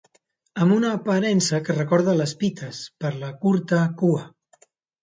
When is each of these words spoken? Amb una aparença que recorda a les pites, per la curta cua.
Amb 0.63 0.75
una 0.75 0.93
aparença 0.99 1.59
que 1.67 1.75
recorda 1.77 2.11
a 2.17 2.19
les 2.23 2.35
pites, 2.43 2.83
per 3.05 3.13
la 3.23 3.31
curta 3.47 3.85
cua. 4.03 4.29